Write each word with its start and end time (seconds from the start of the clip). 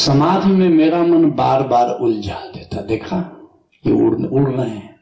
समाधि 0.00 0.48
में 0.48 0.68
मेरा 0.68 1.02
मन 1.02 1.30
बार 1.30 1.62
बार 1.62 1.88
उलझा 1.90 2.40
देता 2.54 2.80
देखा? 2.80 3.16
ये 3.86 3.92
उड़ 3.92 4.26
उड़ 4.26 4.50
रहे 4.50 4.70
हैं। 4.70 5.00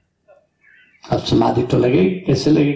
अब 1.11 1.19
समाधि 1.19 1.63
तो 1.63 1.79
लगे 1.79 2.05
कैसे 2.05 2.51
लगे 2.51 2.73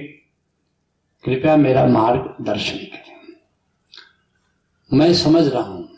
कृपया 1.25 1.57
मेरा 1.57 1.87
मार्ग 1.87 2.45
दर्शन 2.45 2.77
करें। 2.77 3.39
मैं 4.99 5.15
समझ 5.15 5.47
रहा 5.47 5.63
हूँ 5.63 5.89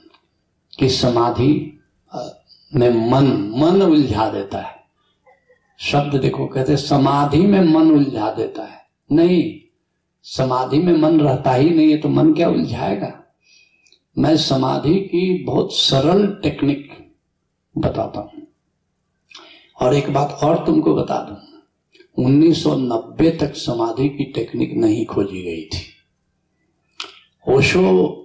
कि 0.79 0.89
समाधि 0.89 1.81
में 2.75 3.11
मन 3.11 3.27
मन 3.56 3.83
उलझा 3.83 4.29
देता 4.31 4.59
है। 4.59 4.75
शब्द 5.79 6.17
देखो, 6.21 6.47
कहते 6.47 6.77
समाधि 6.77 7.38
में 7.38 7.61
मन 7.61 7.91
उलझा 7.91 8.31
देता 8.31 8.63
है। 8.63 8.87
नहीं, 9.13 9.61
समाधि 10.22 10.79
में 10.79 10.97
मन 10.99 11.21
रहता 11.21 11.53
ही 11.53 11.71
नहीं 11.71 11.91
है 11.91 11.99
तो 11.99 12.09
मन 12.09 12.33
क्या 12.35 12.49
उलझाएगा? 12.49 13.24
मैं 14.19 14.37
समाधि 14.37 15.01
की 15.01 15.44
बहुत 15.44 15.74
सरल 15.74 16.27
टेक्निक 16.42 17.12
बताता 17.78 18.20
हूँ। 18.20 18.47
और 19.80 19.95
एक 19.95 20.11
बात 20.11 20.39
और 20.43 20.66
तुमको 20.66 20.95
बता 20.95 21.19
दूँ। 21.19 21.37
1990 22.25 23.30
तक 23.41 23.55
समाधि 23.55 24.09
की 24.09 24.25
टेक्निक 24.25 24.75
नहीं 24.75 25.06
खोजी 25.06 25.42
गई 25.42 25.65
थी। 25.65 25.83
ओशो 27.48 28.20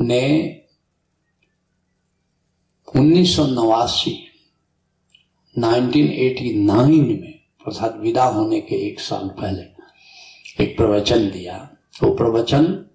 ने 0.00 0.56
उन्नीस 2.96 3.36
सौ 3.36 3.46
नवासी 3.46 4.26
1989 5.58 7.20
में 7.20 7.40
अर्थात 7.66 7.96
विदा 7.96 8.24
होने 8.24 8.60
के 8.60 8.76
एक 8.76 9.00
साल 9.00 9.28
पहले, 9.28 9.62
एक 10.64 10.76
प्रवचन 10.76 11.30
दिया। 11.30 11.76
वो 12.02 12.14
प्रवचन 12.14 12.86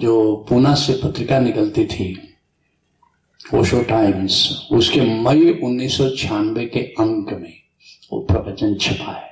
जो 0.00 0.34
पूना 0.48 0.74
से 0.74 0.92
पत्रिका 1.02 1.38
निकलती 1.38 1.84
थी 1.86 2.08
ओशो 3.54 3.82
टाइम्स, 3.84 4.68
उसके 4.72 5.00
मई 5.00 5.50
उन्नीस 5.52 5.96
सौ 5.96 6.08
छियानबे 6.10 6.64
के 6.66 6.80
अंक 7.00 7.32
में 7.32 7.52
वो 8.12 8.20
प्रवचन 8.22 8.74
छपा 8.76 9.12
है। 9.12 9.28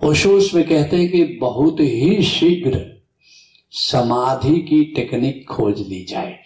ओशो 0.00 0.30
उसमें 0.30 0.64
कहते 0.68 0.96
हैं 0.96 1.08
कि 1.10 1.24
बहुत 1.40 1.80
ही 1.80 2.22
शीघ्र 2.22 2.84
समाधि 3.72 4.60
की 4.60 4.84
टेक्निक 4.94 5.46
खोज 5.48 5.80
ली 5.88 6.04
जाएगी 6.04 6.36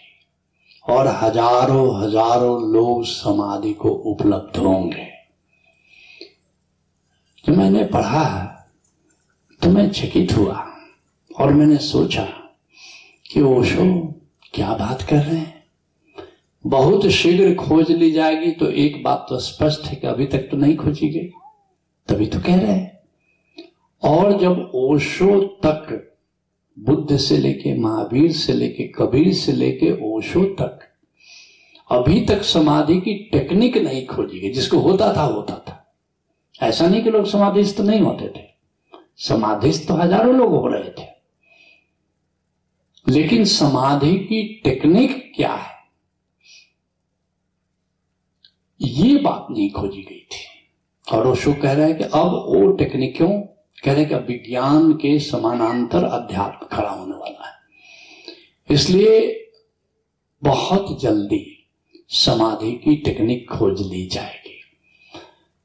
और 0.85 1.09
हज़ारों 1.23 1.87
हज़ारों 2.03 2.73
लोग 2.73 3.05
समाधि 3.07 3.73
को 3.75 3.89
उपलब्ध 3.89 4.57
होंगे। 4.57 5.09
जो 7.45 7.55
मैंने 7.55 7.85
पढ़ा 7.85 8.25
तो 9.63 9.71
मैं 9.71 9.91
चकित 9.91 10.37
हुआ। 10.37 10.69
और 11.39 11.53
मैंने 11.53 11.77
सोचा 11.77 12.23
कि 13.31 13.41
ओशो, 13.41 13.85
क्या 14.55 14.75
बात 14.75 15.03
कर 15.03 15.17
रहे 15.17 15.37
हैं? 15.37 15.63
बहुत 16.65 17.07
शीघ्र 17.07 17.55
खोज 17.55 17.91
ली 17.91 18.11
जाएगी 18.11 18.51
तो 18.51 18.69
एक 18.71 19.03
बात 19.03 19.27
तो 19.29 19.39
स्पष्ट 19.39 19.85
है 19.85 19.97
कि 19.97 20.07
अभी 20.07 20.27
तक 20.27 20.49
तो 20.51 20.57
नहीं 20.57 20.77
खोजी 20.77 21.09
गई। 21.09 21.31
तभी 22.09 22.27
तो 22.27 22.41
कह 22.41 22.57
रहे 22.57 22.73
हैं। 22.73 23.01
और 24.03 24.39
जब 24.39 24.71
ओशो 24.75 25.41
तक, 25.67 26.09
बुद्ध 26.79 27.17
से 27.17 27.37
लेके 27.37 27.75
महावीर 27.79 28.33
से 28.33 28.53
लेके 28.53 28.85
कबीर 28.89 29.33
से 29.35 29.53
लेके 29.53 29.93
ओशो 30.07 30.45
तक, 30.45 30.79
अभी 31.91 32.21
तक 32.21 32.43
समाधि 32.43 32.97
की 33.01 33.15
टेक्निक 33.33 33.77
नहीं 33.77 34.07
खोजी 34.07 34.41
गई, 34.41 34.51
जिसको 34.51 34.79
होता 34.79 35.13
था 35.17 35.23
होता 35.23 35.55
था। 35.55 35.79
ऐसा 36.61 36.87
नहीं 36.89 37.03
कि 37.03 37.11
लोग 37.11 37.27
समाधिस्थ 37.27 37.81
नहीं 37.81 38.01
होते 38.01 38.29
थे। 38.29 38.51
समाधिस्थ 39.19 39.89
तो 39.89 39.95
हज़ारों 39.95 40.35
लोग 40.35 40.51
हो 40.51 40.67
रहे 40.67 40.91
थे। 40.91 41.12
लेकिन 43.13 43.45
समाधि 43.45 44.19
की 44.19 44.61
टेक्निक 44.65 45.33
क्या 45.37 45.55
है? 45.55 45.73
ये 48.81 49.17
बात 49.17 49.47
नहीं 49.51 49.71
खोजी 49.71 50.03
गई 50.03 50.27
थी। 50.33 50.49
और 51.13 51.27
ओशो 51.27 51.55
कह 51.55 51.73
रहे 51.73 51.87
हैं 51.87 51.99
कि 51.99 52.05
अब 52.05 52.47
वो 52.49 52.73
टेक्निक 52.73 53.17
क्यों 53.17 53.41
कह 53.85 53.93
रहे 53.93 54.05
कि 54.05 54.15
अब 54.15 54.27
विज्ञान 54.27 54.93
के 54.93 55.19
समानांतर 55.19 56.05
अध्यात्म 56.05 56.77
खड़ा 56.77 56.91
होने 56.91 57.17
वाला 57.17 57.47
है। 57.49 57.55
इसलिए 58.71 59.39
बहुत 60.43 61.03
जल्दी 61.03 61.69
समाधि 62.09 62.73
की 62.73 62.97
टेक्निक 62.97 63.51
खोज 63.51 63.93
ली 63.93 64.07
जाएगी। 64.07 64.61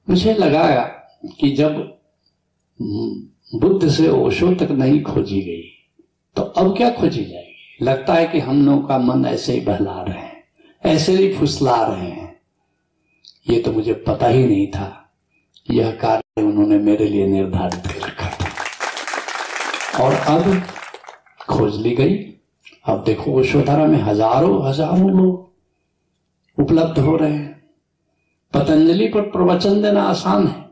मुझे 0.09 0.34
लगा 0.34 0.81
कि 1.40 1.50
जब 1.50 2.00
बुद्ध 3.56 3.90
से 3.90 4.09
ओशो 4.09 4.53
तक 4.56 4.72
नहीं 4.72 5.03
खोजी 5.03 5.41
गई 5.41 5.76
तो 6.38 6.44
अब 6.44 6.75
क्या 6.78 6.90
खोजी 6.90 7.24
जाएगी? 7.25 7.86
लगता 7.86 8.14
है 8.14 8.28
कि 8.28 8.40
हम 8.40 8.66
लोगों 8.66 8.81
का 8.81 8.98
मन 8.98 9.25
ऐसे 9.25 9.53
ही 9.53 9.59
बहला 9.59 10.02
रहे 10.02 10.18
हैं, 10.18 10.44
ऐसे 10.84 11.12
ही 11.12 11.34
फुसला 11.34 11.75
रहे 11.86 12.09
हैं। 12.09 12.36
ये 13.50 13.59
तो 13.59 13.72
मुझे 13.72 13.94
पता 13.94 14.28
ही 14.28 14.46
नहीं 14.46 14.68
था। 14.68 15.09
यह 15.72 15.92
कार्य 15.92 16.42
उन्होंने 16.42 16.78
मेरे 16.78 17.06
लिए 17.06 17.28
निर्धारित 17.28 17.88
कर 17.88 18.08
रखा 18.08 18.30
था। 18.30 20.03
और 20.03 20.14
अब 20.14 20.62
खोज 21.50 21.81
ली 21.81 21.96
गई। 21.96 22.16
अब 22.86 23.04
देखो 23.04 23.42
यशोधारा 23.42 23.86
में 23.86 24.02
हज़ारों 24.02 24.68
हज़ारों 24.69 25.09
लोग 25.12 26.62
उपलब्ध 26.62 27.00
हो 27.00 27.16
रहे 27.18 27.34
हैं। 27.34 27.64
पतंजलि 28.54 29.08
पर 29.08 29.22
प्रवचन 29.22 29.81
देना 29.81 30.04
आसान 30.04 30.48
है। 30.48 30.66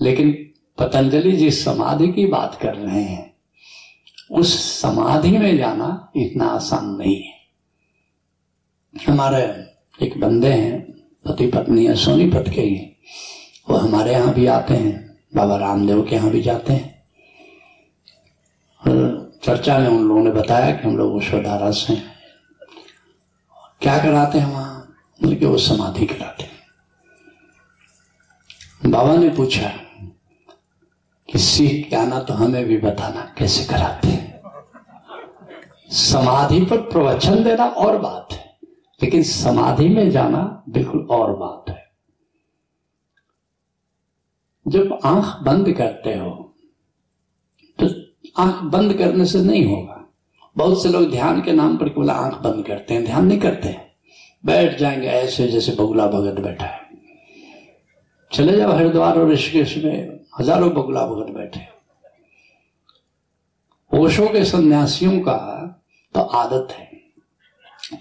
लेकिन 0.00 0.32
पतंजलि 0.78 1.32
जिस 1.32 1.64
समाधि 1.64 2.08
की 2.08 2.26
बात 2.26 2.58
कर 2.62 2.74
रहे 2.74 3.02
हैं। 3.02 3.25
उस 4.30 4.80
समाधि 4.80 5.38
में 5.38 5.56
जाना 5.56 6.12
इतना 6.16 6.44
आसान 6.44 6.86
नहीं 6.86 7.22
है। 7.22 7.32
हमारे 9.08 9.42
एक 10.06 10.20
बंदे 10.20 10.52
हैं, 10.52 10.92
पति 11.24 11.46
पत्नी 11.46 11.86
है 11.86 11.94
सोनीपत 11.94 12.44
के 12.54 12.60
ही। 12.60 12.96
वो 13.70 13.76
हमारे 13.76 14.12
यहाँ 14.12 14.34
भी 14.34 14.46
आते 14.46 14.74
हैं, 14.74 15.18
बाबा 15.34 15.56
रामदेव 15.56 16.02
के 16.02 16.16
यहाँ 16.16 16.30
भी 16.30 16.42
जाते 16.42 16.72
हैं। 16.72 16.96
चर्चा 19.44 19.78
में 19.78 19.88
उन 19.88 20.08
लोगों 20.08 20.22
ने 20.22 20.30
बताया 20.30 20.76
कि 20.76 20.88
हम 20.88 20.96
लोग 20.96 21.18
विश्वधारा 21.18 21.70
से 21.70 21.92
हैं। 21.92 22.14
क्या 23.80 23.98
कराते 23.98 24.38
हैं 24.38 24.52
वहाँ? 24.52 24.72
कि 25.24 25.46
वो 25.46 25.58
समाधि 25.58 26.06
कराते 26.06 26.42
हैं। 26.42 26.56
बाबा 28.90 29.16
ने 29.16 29.28
पूछा 29.28 29.85
सीख 31.38 31.88
के 31.90 31.96
आना 31.96 32.18
तो 32.20 32.34
हमें 32.34 32.64
भी 32.64 32.76
बताना, 32.78 33.20
कैसे 33.38 33.64
कराते 33.64 34.08
हैं? 34.08 34.24
समाधि 35.90 36.60
पर 36.60 36.80
प्रवचन 36.82 37.42
देना 37.44 37.64
और 37.64 37.98
बात 37.98 38.32
है, 38.32 38.44
लेकिन 39.00 39.22
समाधि 39.22 39.88
में 39.88 40.10
जाना 40.10 40.64
बिल्कुल 40.68 41.06
और 41.10 41.34
बात 41.36 41.70
है। 41.70 41.84
जब 44.66 44.98
आँख 45.04 45.36
बंद 45.42 45.72
करते 45.72 46.14
हो 46.14 46.30
तो 47.78 47.88
आँख 48.38 48.62
बंद 48.72 48.94
करने 48.94 49.24
से 49.24 49.40
नहीं 49.40 49.64
होगा। 49.66 50.02
बहुत 50.56 50.82
से 50.82 50.88
लोग 50.88 51.10
ध्यान 51.10 51.40
के 51.42 51.52
नाम 51.52 51.76
पर 51.76 51.88
केवल 51.88 52.10
आँख 52.10 52.34
बंद 52.40 52.64
करते 52.66 52.94
हैं, 52.94 53.04
ध्यान 53.04 53.26
नहीं 53.26 53.38
करते। 53.40 53.68
हैं 53.68 53.84
बैठ 54.44 54.78
जाएँगे 54.78 55.06
ऐसे 55.08 55.46
जैसे 55.48 55.72
बगुला 55.72 56.06
भगत 56.06 56.40
बैठा 56.40 56.66
है। 56.66 56.80
चले 58.30 58.56
जाओ 58.56 58.72
हरिद्वार 58.72 59.18
और 59.18 59.30
ऋषिकेश 59.30 59.76
में 59.84 60.15
हज़ारों 60.36 60.70
बगुला 60.74 61.06
भगत 61.06 61.32
बैठे 61.34 61.60
ओशो 63.92 64.26
के 64.28 64.44
सन्यासियों 64.44 65.18
का 65.20 65.36
तो 66.14 66.20
आदत 66.20 66.72
है, 66.72 66.88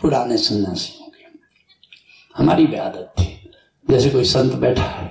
पुराने 0.02 0.38
सन्यासियों 0.38 1.10
की। 1.10 1.24
हमारी 2.36 2.66
भी 2.68 2.76
आदत 2.78 3.14
थी। 3.20 3.52
जैसे 3.86 4.10
कोई 4.10 4.24
संत 4.26 4.54
बैठा 4.56 4.84
है 4.84 5.08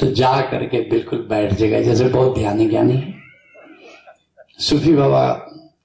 तो 0.00 0.06
जा 0.12 0.40
करके 0.42 0.80
बिल्कुल 0.90 1.26
बैठ 1.28 1.52
जाएगा। 1.52 1.80
जैसे 1.80 2.04
बहुत 2.06 2.34
ध्यानी 2.34 2.68
ज्ञानी 2.68 2.96
है। 2.96 3.14
सूफी 4.58 4.92
बाबा 4.94 5.24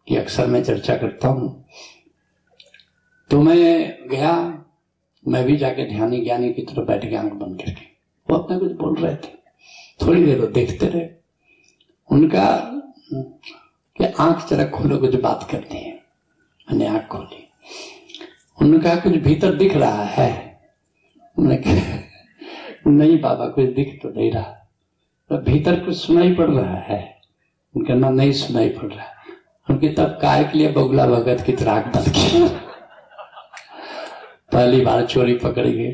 की 0.08 0.16
अक्सर 0.16 0.48
मैं 0.48 0.64
चर्चा 0.64 0.96
करता 0.98 1.28
हूँ। 1.28 1.66
तो 3.30 3.42
मैं 3.42 4.08
गया, 4.10 4.34
मैं 5.26 5.44
भी 5.46 5.58
जाके 5.58 5.90
ध्यानी 5.90 6.22
ज्ञानी 6.22 6.54
की 6.54 6.62
तरफ़ 6.64 6.86
बैठ 6.88 7.06
गया 7.06 7.22
आँख 7.22 7.34
बंद 7.34 7.62
करके। 7.62 7.86
वो 8.30 8.38
अपने 8.38 8.60
कुछ 8.60 8.72
बोल 8.74 8.96
रहे 8.96 9.16
थे। 9.16 9.36
थोड़ी 10.02 10.26
देर 10.26 10.46
देखते 10.46 10.88
रहे। 10.88 11.10
उनका 12.12 12.72
कि 13.98 14.04
आँख 14.06 14.50
जरा 14.50 14.66
खोलो, 14.66 14.98
कुछ 14.98 15.16
बात 15.16 15.48
करनी 15.52 15.78
है। 15.78 15.94
मैंने 16.72 16.88
आँख 16.88 17.08
खोली। 17.08 17.50
उन्होंने 18.62 18.84
कहा 18.84 18.96
कुछ 18.96 19.14
भीतर 19.14 19.56
दिख 19.56 19.78
रहा 19.78 20.04
है। 20.04 20.60
नहीं 21.40 23.22
बाबा, 23.22 23.48
कुछ 23.48 23.66
दिख 23.66 24.00
तो 24.04 24.10
नहीं 24.10 24.32
रहा। 24.32 24.70
तो 25.30 25.38
भीतर 25.38 25.80
कुछ 25.80 25.98
सुनाई 25.98 26.34
पड़ 26.34 26.50
रहा 26.50 26.76
है। 26.76 27.22
उनका 27.76 27.94
ना, 27.94 28.10
नहीं 28.10 28.32
सुनाई 28.32 28.70
पड़ 28.70 28.94
रहा। 28.94 29.06
उनकी 29.70 29.90
तब 29.90 30.20
काय 30.22 30.44
के 30.44 30.58
लिए 30.58 30.72
बगुला 30.72 31.08
भगत 31.08 31.44
की 31.46 31.52
तरह 31.52 31.82
बंद 31.82 32.10
की। 32.10 32.48
पहली 34.52 34.82
बार 34.82 35.06
चोरी 35.06 35.34
पकड़ी 35.34 35.72
गई 35.72 35.92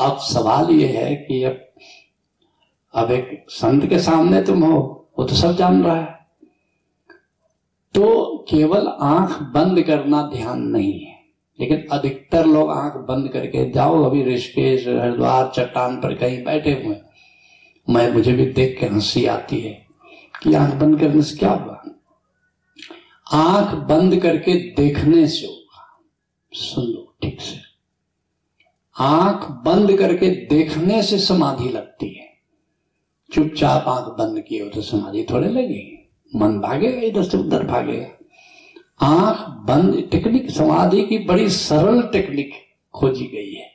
अब 0.00 0.18
सवाल 0.18 0.70
ये 0.70 0.86
है 0.86 1.16
कि 1.16 1.44
अब 1.44 1.69
अब 2.94 3.10
एक 3.10 3.46
संत 3.50 3.86
के 3.86 3.98
सामने 3.98 4.42
तुम 4.42 4.64
हो, 4.64 4.78
वो 5.18 5.24
तो 5.24 5.34
सब 5.34 5.56
जान 5.56 5.82
रहा 5.82 5.96
है। 5.96 6.18
तो 7.94 8.46
केवल 8.50 8.86
आँख 8.88 9.38
बंद 9.54 9.82
करना 9.82 10.22
ध्यान 10.34 10.62
नहीं 10.62 10.92
है, 11.00 11.14
लेकिन 11.58 11.86
अधिकतर 11.92 12.46
लोग 12.46 12.70
आँख 12.70 12.96
बंद 13.08 13.28
करके 13.28 13.70
जाओ। 13.70 14.02
अभी 14.04 14.24
ऋषिकेश, 14.24 14.86
हरिद्वार, 14.88 15.50
चट्टान 15.56 15.96
पर 15.96 16.14
कहीं 16.14 16.42
बैठे 16.44 16.72
हुए 16.74 16.96
मैं, 17.88 18.12
मुझे 18.12 18.32
भी 18.32 18.46
देख 18.46 18.76
के 18.80 18.86
हँसी 18.86 19.26
आती 19.26 19.60
है 19.60 19.72
कि 20.42 20.54
आँख 20.54 20.74
बंद 20.74 21.00
करने 21.00 21.22
से 21.22 21.36
क्या 21.36 21.50
हुआ? 21.50 21.82
आँख 23.32 23.74
बंद 23.88 24.20
करके 24.20 24.54
देखने 24.74 25.26
से 25.28 25.46
होगा। 25.46 25.86
सुन 26.52 26.84
लो 26.84 27.14
ठीक 27.22 27.40
से। 27.40 27.58
आँख 28.96 29.50
बंद 29.64 29.96
करके 29.98 30.30
देखने 30.46 31.02
से 31.02 31.18
समाधि 31.18 31.68
लगती 31.68 32.08
है। 32.08 32.29
चुपचाप 33.32 33.88
आँख 33.88 34.04
बंद 34.04 34.40
किए 34.40 34.68
तो 34.68 34.80
समाधि 34.80 35.26
थोड़े 35.30 35.48
लगेगी 35.48 36.10
मन 36.36 36.60
भागेगा 36.60 37.00
इधर 37.00 37.22
से 37.22 37.38
उधर 37.38 37.66
भागेगा 37.66 38.06
आँख 39.02 39.48
बंद, 39.48 40.08
टेक्निक, 40.10 40.50
समाधि 40.50 41.02
की 41.02 41.18
बड़ी 41.18 41.48
सरल 41.48 42.02
टेक्निक 42.02 42.50
खोजी 42.94 43.26
गई 43.26 43.52
है। 43.52 43.70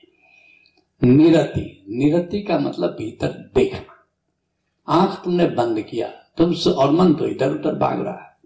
निरति 1.04 1.86
निरति 1.90 2.42
का 2.42 2.60
मतलब 2.60 2.90
भीतर 2.90 3.28
देखना। 3.56 4.06
आँख 4.88 5.22
तुमने 5.24 5.48
बंद 5.48 5.82
किया, 5.82 6.08
तुम 6.08 6.54
और 6.72 6.92
मन 6.92 7.14
तो 7.14 7.28
इधर 7.28 7.52
उधर 7.52 7.76
भाग 7.76 8.02
रहा 8.02 8.14
है। 8.14 8.38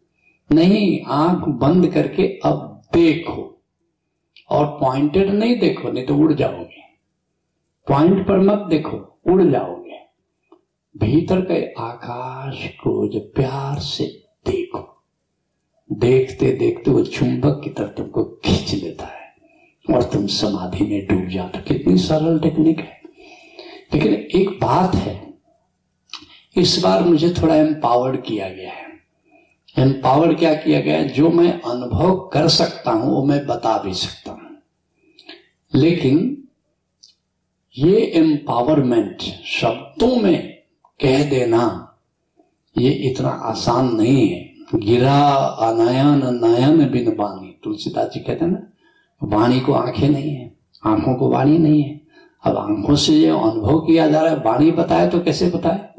नहीं, 0.52 1.02
आँख 1.08 1.48
बंद 1.48 1.88
करके 1.88 2.40
अब 2.46 2.82
देखो, 2.94 3.62
और 4.50 4.66
पॉइंटेड 4.66 5.30
नहीं 5.30 5.60
देखो, 5.60 5.92
नहीं 5.92 6.06
तो 6.06 6.16
उड़ 6.16 6.34
जाओगे। 6.34 6.82
पॉइंट 7.88 8.28
पर 8.28 8.40
मत 8.40 8.68
देखो, 8.70 8.98
उड़ 9.28 9.44
जाओगे। 9.44 9.79
भीतर 10.98 11.42
के 11.42 11.74
आकाश 11.74 12.68
को 12.68 13.08
जब 13.08 13.34
प्यार 13.34 13.80
से 13.80 14.04
देखो। 14.48 15.04
देखते 15.92 16.52
देखते 16.52 16.92
वो 16.92 17.04
चुंबक 17.04 17.62
की 17.64 17.70
तरफ़ 17.70 17.90
तुमको 17.90 18.24
खींच 18.24 18.84
लेता 18.84 19.06
है 19.06 19.36
और 19.96 20.04
तुम 20.04 20.28
समाधि 20.28 20.84
में 20.84 21.08
डूब 21.08 21.30
जाते 21.30 21.60
कितनी 21.60 21.98
सरल 21.98 22.40
टेक्निक 22.40 22.80
है। 22.80 23.02
लेकिन 23.94 24.14
एक 24.14 24.50
बात 24.50 24.96
है, 24.96 25.34
इस 26.58 26.82
बार 26.84 27.04
मुझे 27.04 27.30
थोड़ा 27.30 27.56
एम्पावर्ड 27.56 28.24
किया 28.24 28.50
गया 28.50 28.72
है। 28.72 28.90
एम्पावर 29.78 30.34
क्या 30.34 30.54
किया 30.54 30.80
गया 30.80 30.98
है? 30.98 31.10
जो 31.10 31.30
मैं 31.30 31.62
अनुभव 31.62 32.16
कर 32.34 32.48
सकता 32.48 32.92
हूँ, 32.92 33.16
वो 33.16 33.26
मैं 33.26 33.48
बता 33.48 33.84
भी 33.84 33.94
सकता 33.94 34.32
हूँ। 34.32 34.58
लेकिन 35.76 36.48
ये 37.78 37.98
एम्पावरमेंट 37.98 39.22
शब्दों 39.46 40.16
में 40.16 40.59
कह 41.02 41.30
देना, 41.30 41.96
ये 42.78 42.92
इतना 42.92 43.30
आसान 43.30 43.96
नहीं 43.96 44.30
है। 44.30 44.50
गिरा 44.76 45.22
अनयन, 45.36 46.40
नयन 46.46 46.90
बिन 46.90 47.16
वाणी 47.20 47.60
तुलसीदास 47.64 48.08
जी 48.08 48.20
कहते 48.20 48.46
हैं 48.46 48.52
ना, 48.52 48.68
वाणी 49.24 49.60
को 49.60 49.74
आँखें 49.74 50.10
नहीं 50.10 50.32
है, 50.32 50.56
आँखों 50.86 51.16
को 51.16 51.30
वाणी 51.30 51.58
नहीं 51.58 51.84
है। 51.84 52.02
अब 52.44 52.58
आँखों 52.58 52.96
से 52.96 53.14
ये 53.14 53.30
अनुभव 53.30 53.80
किया 53.80 54.08
जा 54.08 54.22
रहा 54.22 54.32
है, 54.32 54.38
वाणी 54.38 54.72
बताए 54.72 55.08
तो 55.08 55.20
कैसे 55.20 55.50
बताए? 55.50 55.90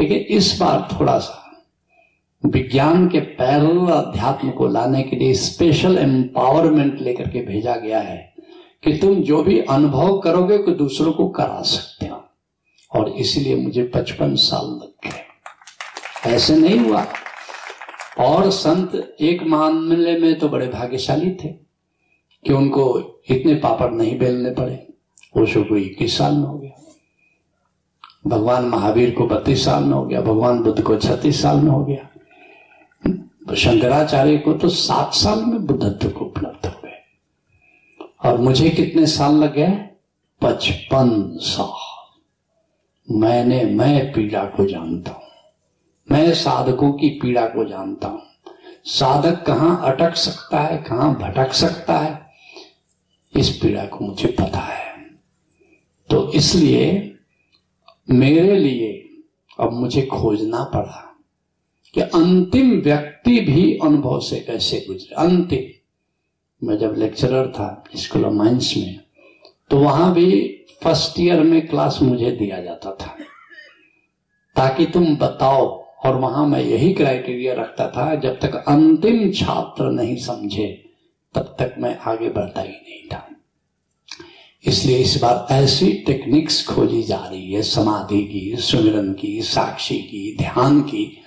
लेकिन 0.00 0.16
इस 0.16 0.58
बार 0.60 0.88
थोड़ा 1.00 1.18
सा 1.18 1.38
विज्ञान 2.46 3.08
के 3.08 3.20
पैरल 3.20 3.78
अध्यात्म 3.78 4.50
को 4.50 4.68
लाने 4.68 5.02
के 5.02 5.16
लिए 5.16 5.34
स्पेशल 5.34 5.98
एम्पावरमेंट 5.98 7.00
लेकर 7.00 7.28
के 7.28 7.40
भेजा 7.40 7.76
गया 7.76 8.00
है 8.00 8.32
कि 8.84 8.98
तुम 8.98 9.14
जो 9.14 9.42
भी 9.42 9.60
अनुभव 9.60 10.18
करोगे 10.18 10.58
को 10.58 10.70
दूसरों 10.70 11.12
को 11.12 11.28
करा 11.28 11.62
सकते 11.62 12.06
हो। 12.06 12.21
और 12.94 13.08
इसलिए 13.08 13.56
मुझे 13.56 13.82
पचपन 13.82 14.34
साल 14.34 14.66
लग 14.66 14.94
गए। 15.04 16.30
ऐसे 16.30 16.56
नहीं 16.56 16.78
हुआ। 16.78 17.06
और 18.18 18.50
संत 18.50 19.16
एक 19.20 19.42
मामले 19.42 20.18
में 20.18 20.38
तो 20.38 20.48
बड़े 20.48 20.66
भाग्यशाली 20.66 21.30
थे 21.30 21.48
कि 22.44 22.52
उनको 22.52 23.12
इतने 23.30 23.54
पापड़ 23.54 23.90
नहीं 23.90 24.18
बेलने 24.18 24.50
पड़े। 24.50 24.88
ओशो 25.38 25.62
को 25.62 25.76
इक्कीस 25.76 26.18
साल 26.18 26.34
में 26.34 26.44
हो 26.44 26.58
गया। 26.58 26.94
भगवान 28.26 28.64
महावीर 28.64 29.10
को 29.10 29.26
बत्तीस 29.26 29.64
साल 29.64 29.84
में 29.84 29.94
हो 29.94 30.04
गया। 30.06 30.20
भगवान 30.20 30.62
बुद्ध 30.62 30.82
को 30.82 30.96
छत्तीस 30.96 31.42
साल 31.42 31.56
में 31.56 31.70
हो 31.70 31.84
गया। 31.84 32.08
तो 33.48 33.54
शंकराचार्य 33.54 34.38
को 34.38 34.52
तो 34.52 34.68
सात 34.68 35.14
साल 35.14 35.44
में 35.44 35.66
बुद्धत्व 35.66 36.08
को 36.08 36.24
उपलब्ध 36.24 36.66
हो 36.66 36.80
गए। 36.84 37.00
और 38.24 38.38
मुझे 38.38 38.70
कितने 38.70 39.06
साल 39.06 39.34
लग 39.34 39.54
गए? 39.54 39.88
पचपन 40.40 41.38
साल। 41.40 41.81
मैंने, 43.12 43.64
मैं 43.64 44.12
पीड़ा 44.12 44.44
को 44.44 44.66
जानता 44.66 45.10
हूँ। 45.10 45.22
मैं 46.10 46.34
साधकों 46.34 46.92
की 46.92 47.08
पीड़ा 47.08 47.46
को 47.46 47.64
जानता 47.64 48.08
हूँ। 48.08 48.22
साधक 48.84 49.46
कहाँ 49.46 49.92
अटक 49.92 50.14
सकता 50.14 50.60
है, 50.60 50.78
कहाँ 50.78 51.14
भटक 51.14 51.52
सकता 51.52 51.98
है, 51.98 52.26
इस 53.36 53.58
पीड़ा 53.62 53.86
को 53.86 54.04
मुझे 54.04 54.28
पता 54.28 54.58
है। 54.58 55.04
तो 56.10 56.32
इसलिए 56.32 57.16
मेरे 58.10 58.58
लिए 58.58 59.08
अब 59.60 59.72
मुझे 59.72 60.02
खोजना 60.02 60.64
पड़ा 60.64 61.16
कि 61.94 62.00
अंतिम 62.00 62.80
व्यक्ति 62.80 63.40
भी 63.40 63.78
अनुभव 63.78 64.20
से 64.20 64.40
कैसे 64.40 64.84
गुजरे। 64.88 65.14
अंतिम। 65.14 66.66
मैं 66.66 66.78
जब 66.78 66.94
लेक्चरर 66.98 67.46
था 67.48 67.84
स्कूल 67.96 68.24
ऑफ़ 68.24 68.32
माइंस 68.32 68.74
में 68.76 69.01
तो 69.72 69.78
वहाँ 69.78 70.14
भी 70.14 70.48
फ़र्स्ट 70.82 71.20
ईयर 71.20 71.40
में 71.40 71.66
क्लास 71.66 71.98
मुझे 72.02 72.30
दिया 72.30 72.60
जाता 72.60 72.90
था। 72.90 73.16
ताकि 74.56 74.86
तुम 74.86 75.16
बताओ, 75.16 75.66
और 76.04 76.16
वहाँ 76.16 76.46
मैं 76.46 76.62
यही 76.64 76.92
क्राइटेरिया 76.92 77.54
रखता 77.54 77.88
था, 77.88 78.14
जब 78.14 78.40
तक 78.40 78.64
अंतिम 78.68 79.32
छात्र 79.32 79.84
नहीं 79.84 80.16
समझे, 80.16 80.84
तब 81.34 81.56
तक 81.58 81.74
मैं 81.78 81.98
आगे 81.98 82.28
बढ़ता 82.28 82.60
ही 82.60 82.68
नहीं 82.68 83.08
था। 83.08 83.28
इसलिए 84.66 84.98
इस 84.98 85.18
बार 85.22 85.46
ऐसी 85.54 85.92
टेक्निक्स 85.92 86.66
खोजी 86.66 87.02
जा 87.02 87.26
रही 87.26 87.52
है, 87.52 87.62
समाधि 87.62 88.24
की 88.24 88.56
सुमिरन 88.56 89.12
की, 89.12 89.42
साक्षी 89.42 89.98
की, 89.98 90.36
ध्यान 90.38 90.82
की, 90.82 91.18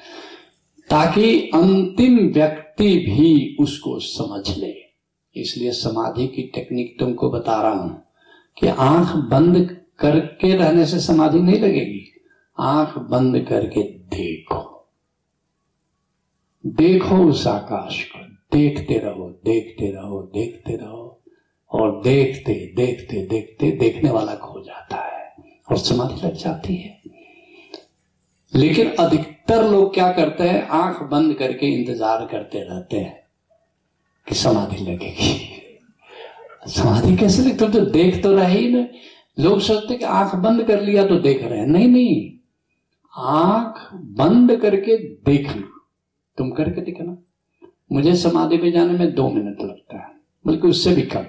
ताकि 0.89 1.39
अंतिम 1.39 2.19
व्यक्ति 2.19 2.97
भी 2.97 3.57
उसको 3.59 3.99
समझ 3.99 4.57
ले। 4.57 4.73
इसलिए 5.35 5.71
समाधि 5.71 6.27
की 6.27 6.51
टेक्निक 6.55 6.99
तुमको 6.99 7.29
बता 7.29 7.61
रहा 7.61 7.71
हूँ। 7.71 8.04
कि 8.57 8.67
आँख 8.67 9.15
बंद 9.29 9.77
करके 9.99 10.55
रहने 10.55 10.85
से 10.85 10.99
समाधि 10.99 11.39
नहीं 11.39 11.59
लगेगी। 11.59 12.03
आँख 12.59 12.97
बंद 12.97 13.39
करके 13.39 13.83
देखो। 14.09 14.63
देखो 16.65 17.15
उस 17.15 17.47
आकाश 17.47 18.03
को। 18.03 18.19
देखते 18.57 18.97
रहो 18.97 19.29
देखते 19.45 19.91
रहो 19.91 20.21
देखते 20.33 20.75
रहो। 20.75 21.21
और 21.71 22.01
देखते 22.01 22.53
देखते 22.75 23.21
देखते 23.27 23.71
देखने 23.71 24.09
वाला 24.09 24.35
खो 24.35 24.63
जाता 24.63 24.97
है 24.97 25.33
और 25.71 25.77
समाधि 25.77 26.25
लग 26.27 26.33
जाती 26.33 26.75
है। 26.75 27.01
लेकिन 28.53 28.89
अधिकतर 28.89 29.69
लोग 29.69 29.93
क्या 29.93 30.11
करते 30.11 30.43
हैं? 30.43 30.67
आँख 30.67 31.01
बंद 31.03 31.33
करके 31.33 31.67
इंतज़ार 31.67 32.25
करते 32.25 32.59
रहते 32.59 32.97
हैं 32.97 33.23
कि 34.27 34.35
समाधि 34.35 34.77
लगेगी। 34.77 35.61
समाधि 36.67 37.15
कैसे 37.17 37.43
लगती 37.43 37.67
तो 37.67 37.85
देख 37.85 38.23
तो 38.23 38.35
रहे 38.35 38.57
ही 38.57 38.69
ना 38.69 38.87
लोग 39.39 39.59
सोचते 39.59 39.95
कि 39.95 40.05
आँख 40.05 40.35
बंद 40.35 40.63
कर 40.63 40.81
लिया 40.81 41.07
तो 41.07 41.15
देख 41.15 41.43
रहे 41.43 41.59
हैं। 41.59 41.67
नहीं 41.67 41.87
नहीं। 41.87 42.31
आँख 43.17 43.93
बंद 43.93 44.55
करके 44.55 44.97
देखना। 44.97 45.81
तुम 46.37 46.51
करके 46.51 46.81
दिखना। 46.81 47.17
मुझे 47.91 48.15
समाधि 48.15 48.57
में 48.57 48.71
जाने 48.71 48.93
में 48.93 49.15
दो 49.15 49.29
मिनट 49.29 49.61
लगता 49.61 49.97
है, 49.97 50.11
बल्कि 50.47 50.67
उससे 50.67 50.95
भी 50.95 51.01
कम। 51.01 51.23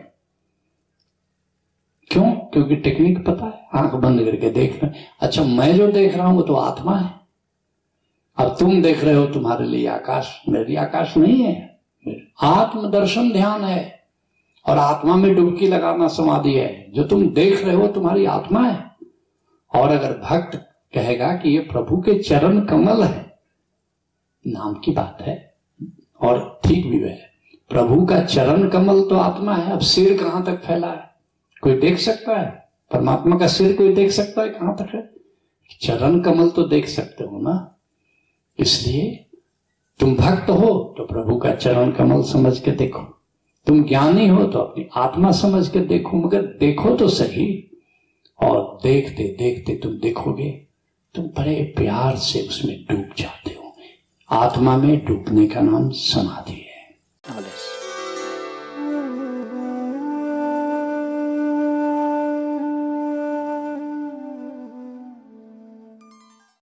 क्यों? 2.10 2.32
क्योंकि 2.32 2.76
टेक्निक 2.76 3.26
पता 3.26 3.46
है। 3.46 3.82
आँख 3.82 3.92
बंद 3.92 4.24
करके 4.24 4.50
देखना। 4.50 4.92
अच्छा 5.20 5.44
मैं 5.44 5.76
जो 5.76 5.92
देख 5.92 6.16
रहा 6.16 6.26
हूँ, 6.26 6.36
वो 6.36 6.42
तो 6.42 6.54
आत्मा 6.54 6.96
है। 6.96 7.20
अब 8.36 8.56
तुम 8.60 8.82
देख 8.82 9.04
रहे 9.04 9.14
हो, 9.14 9.26
तुम्हारे 9.26 9.66
लिए 9.66 9.86
आकाश, 9.86 10.42
मेरे 10.48 10.64
लिए 10.64 10.76
आकाश 10.76 11.16
नहीं 11.16 11.42
है। 11.42 11.80
आत्मदर्शन 12.42 13.32
ध्यान 13.32 13.64
है। 13.64 13.95
और 14.66 14.78
आत्मा 14.78 15.16
में 15.16 15.34
डुबकी 15.34 15.68
लगाना 15.68 16.08
समाधि 16.08 16.52
है। 16.52 16.92
जो 16.92 17.04
तुम 17.04 17.28
देख 17.28 17.64
रहे 17.64 17.74
हो, 17.74 17.86
तुम्हारी 17.86 18.24
आत्मा 18.24 18.66
है। 18.66 18.84
और 19.74 19.90
अगर 19.90 20.12
भक्त 20.24 20.56
कहेगा 20.94 21.32
कि 21.32 21.50
ये 21.50 21.58
प्रभु 21.58 21.96
के 21.96 22.18
चरण 22.18 22.60
कमल 22.60 23.02
है, 23.04 23.38
नाम 24.46 24.74
की 24.74 24.92
बात 24.92 25.18
है, 25.20 25.54
और 26.20 26.60
ठीक 26.64 26.86
भी 26.86 26.98
है। 26.98 27.30
प्रभु 27.70 28.04
का 28.06 28.20
चरण 28.20 28.68
कमल 28.68 29.02
तो 29.02 29.16
आत्मा 29.16 29.54
है, 29.54 29.72
अब 29.72 29.78
सिर 29.78 30.22
कहाँ 30.22 30.44
तक 30.44 30.62
फैला 30.62 30.88
है? 30.88 31.10
कोई 31.62 31.74
देख 31.74 31.98
सकता 31.98 32.38
है? 32.38 32.68
परमात्मा 32.92 33.36
का 33.36 33.46
सिर 33.46 33.76
कोई 33.76 33.92
देख 33.94 34.10
सकता 34.10 34.42
है 34.42 34.48
कहाँ 34.48 34.76
तक 34.76 34.94
है? 34.94 35.10
चरण 35.80 36.20
कमल 36.20 36.50
तो 36.50 36.62
देख 36.62 36.88
सकते 36.88 37.24
हो 37.24 37.40
ना? 37.40 37.76
इसलिए 38.58 39.26
तुम 40.00 40.14
भक्त 40.16 40.50
हो 40.50 40.94
तो 40.98 41.04
प्रभु 41.06 41.36
का 41.36 41.54
चरण 41.54 41.90
कमल 41.90 42.22
समझ 42.22 42.58
के 42.60 42.70
देखो। 42.70 43.15
तुम 43.66 43.82
ज्ञानी 43.84 44.26
हो 44.28 44.44
तो 44.44 44.58
अपनी 44.58 44.86
आत्मा 44.96 45.30
समझ 45.32 45.68
के 45.68 45.80
देखो, 45.80 46.16
मगर 46.16 46.42
देखो 46.60 46.94
तो 46.96 47.08
सही। 47.08 47.48
और 48.40 48.78
देखते 48.82 49.24
देखते 49.38 49.74
तुम 49.74 49.92
देखोगे, 49.98 50.50
तुम 51.14 51.24
बड़े 51.36 51.62
प्यार 51.76 52.16
से 52.18 52.40
उसमें 52.40 52.76
डूब 52.90 53.14
जाते 53.18 53.50
हो 53.50 53.74
आत्मा 54.30 54.76
में 54.76 55.04
डूबने 55.04 55.46
का 55.46 55.60
नाम 55.60 55.88
समाधि 55.90 56.52
है। 56.52 56.84
नॉलेज 57.24 57.65